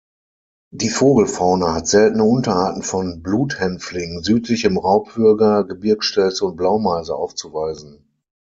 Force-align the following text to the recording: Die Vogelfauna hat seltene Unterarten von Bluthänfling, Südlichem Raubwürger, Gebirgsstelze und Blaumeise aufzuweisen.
Die 0.71 0.89
Vogelfauna 0.89 1.75
hat 1.75 1.87
seltene 1.87 2.23
Unterarten 2.23 2.81
von 2.81 3.21
Bluthänfling, 3.21 4.23
Südlichem 4.23 4.77
Raubwürger, 4.79 5.63
Gebirgsstelze 5.63 6.43
und 6.43 6.55
Blaumeise 6.57 7.13
aufzuweisen. 7.15 8.09